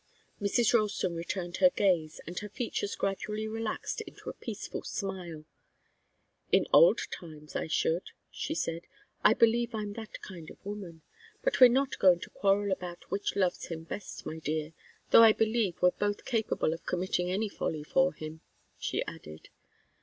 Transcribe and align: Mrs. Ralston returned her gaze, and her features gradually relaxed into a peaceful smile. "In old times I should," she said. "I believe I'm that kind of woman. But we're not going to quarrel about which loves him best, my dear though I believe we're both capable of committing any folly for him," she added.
Mrs. 0.41 0.73
Ralston 0.73 1.13
returned 1.15 1.57
her 1.57 1.69
gaze, 1.69 2.19
and 2.25 2.39
her 2.39 2.49
features 2.49 2.95
gradually 2.95 3.47
relaxed 3.47 4.01
into 4.01 4.31
a 4.31 4.33
peaceful 4.33 4.81
smile. 4.81 5.45
"In 6.51 6.65
old 6.73 7.01
times 7.11 7.55
I 7.55 7.67
should," 7.67 8.09
she 8.31 8.55
said. 8.55 8.87
"I 9.23 9.35
believe 9.35 9.75
I'm 9.75 9.93
that 9.93 10.19
kind 10.23 10.49
of 10.49 10.57
woman. 10.65 11.03
But 11.43 11.59
we're 11.61 11.67
not 11.69 11.99
going 11.99 12.19
to 12.21 12.31
quarrel 12.31 12.71
about 12.71 13.11
which 13.11 13.35
loves 13.35 13.67
him 13.67 13.83
best, 13.83 14.25
my 14.25 14.39
dear 14.39 14.73
though 15.11 15.21
I 15.21 15.33
believe 15.33 15.79
we're 15.83 15.91
both 15.91 16.25
capable 16.25 16.73
of 16.73 16.87
committing 16.87 17.29
any 17.29 17.47
folly 17.47 17.83
for 17.83 18.11
him," 18.11 18.41
she 18.79 19.05
added. 19.05 19.49